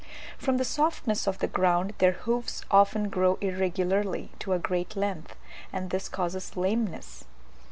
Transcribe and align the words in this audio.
From 0.35 0.57
the 0.57 0.65
softness 0.65 1.27
of 1.27 1.37
the 1.37 1.47
ground 1.47 1.93
their 1.99 2.13
hoofs 2.13 2.63
often 2.71 3.07
grow 3.09 3.37
irregularly 3.39 4.31
to 4.39 4.53
a 4.53 4.57
great 4.57 4.95
length, 4.95 5.35
and 5.71 5.91
this 5.91 6.09
causes 6.09 6.57
lameness. 6.57 7.25